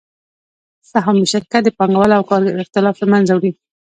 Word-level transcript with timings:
سهامي 0.91 1.25
شرکت 1.33 1.61
د 1.63 1.69
پانګوال 1.77 2.11
او 2.15 2.23
کارګر 2.29 2.55
اختلاف 2.65 2.95
له 2.99 3.07
منځه 3.13 3.33
وړي 3.35 3.51